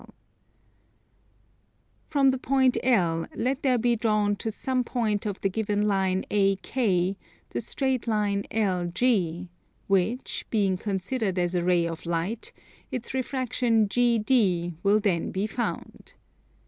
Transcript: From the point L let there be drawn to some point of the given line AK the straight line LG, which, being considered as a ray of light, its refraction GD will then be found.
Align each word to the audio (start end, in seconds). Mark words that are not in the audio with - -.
From 2.07 2.31
the 2.31 2.39
point 2.39 2.75
L 2.81 3.27
let 3.35 3.61
there 3.61 3.77
be 3.77 3.95
drawn 3.95 4.35
to 4.37 4.49
some 4.49 4.83
point 4.83 5.27
of 5.27 5.39
the 5.41 5.47
given 5.47 5.87
line 5.87 6.25
AK 6.31 6.73
the 7.51 7.61
straight 7.61 8.07
line 8.07 8.41
LG, 8.49 9.47
which, 9.85 10.47
being 10.49 10.75
considered 10.75 11.37
as 11.37 11.53
a 11.53 11.63
ray 11.63 11.85
of 11.85 12.07
light, 12.07 12.51
its 12.89 13.13
refraction 13.13 13.87
GD 13.87 14.73
will 14.81 14.99
then 14.99 15.29
be 15.29 15.45
found. 15.45 16.13